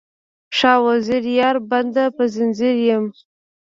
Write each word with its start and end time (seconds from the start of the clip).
شاه 0.57 0.79
وزیره 0.85 1.31
یاره، 1.39 1.61
بنده 1.71 2.03
په 2.15 2.23
ځنځیر 2.33 2.75
یم 2.89 3.05